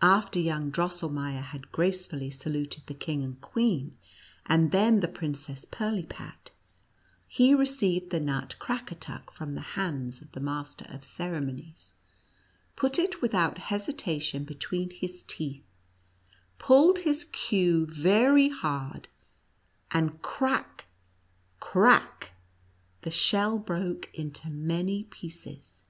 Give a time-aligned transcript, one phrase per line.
[0.00, 3.98] After young Drosselmeier had gracefully saluted the king and queen,
[4.46, 6.52] and then the Princess Pirlipat,
[7.26, 11.94] he received the nut Crack atuck from the hands of the master of ceremo nies,
[12.76, 15.64] put it without hesitation between his teeth,
[16.60, 19.08] pulled his queue very hard,
[19.90, 20.86] and crack—
[21.58, 22.30] crack—
[23.02, 25.82] the shell broke into many pieces.